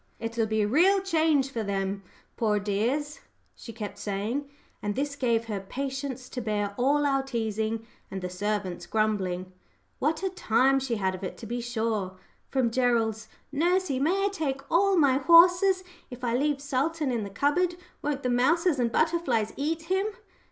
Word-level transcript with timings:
"It'll 0.19 0.47
be 0.47 0.63
a 0.63 0.67
real 0.67 0.99
change 1.01 1.51
for 1.51 1.61
them, 1.61 2.01
poor 2.35 2.57
dears," 2.59 3.19
she 3.55 3.71
kept 3.71 3.99
saying; 3.99 4.49
and 4.81 4.95
this 4.95 5.15
gave 5.15 5.45
her 5.45 5.59
patience 5.59 6.27
to 6.29 6.41
bear 6.41 6.73
all 6.75 7.05
our 7.05 7.21
teasing 7.21 7.85
and 8.09 8.19
the 8.23 8.27
servants' 8.27 8.87
grumbling. 8.87 9.53
What 9.99 10.23
a 10.23 10.31
time 10.31 10.79
she 10.79 10.95
had 10.95 11.13
of 11.13 11.23
it, 11.23 11.37
to 11.37 11.45
be 11.45 11.61
sure! 11.61 12.17
From 12.49 12.71
Gerald's 12.71 13.27
"Nursey, 13.51 13.99
may 13.99 14.25
I 14.25 14.29
take 14.31 14.61
all 14.71 14.97
my 14.97 15.19
horses? 15.19 15.83
If 16.09 16.23
I 16.23 16.35
leave 16.35 16.61
Sultan 16.61 17.11
in 17.11 17.23
the 17.23 17.29
cupboard 17.29 17.75
won't 18.01 18.23
the 18.23 18.29
mouses 18.31 18.79
and 18.79 18.91
butterflies 18.91 19.53
eat 19.55 19.83
him?" 19.83 20.07